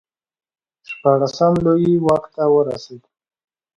شپاړسم 0.89 1.53
لویي 1.65 1.93
واک 2.05 2.23
ته 2.35 2.43
ورسېد. 2.53 3.03